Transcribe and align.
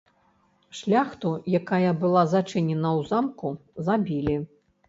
Шляхту, 0.77 1.29
якая 1.59 1.91
была 2.05 2.23
зачыненая 2.33 2.93
ў 2.99 3.01
замку, 3.11 3.49
забілі. 3.87 4.43